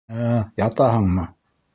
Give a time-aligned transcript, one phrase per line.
[0.19, 1.27] Ә-ә, ятаһыңмы?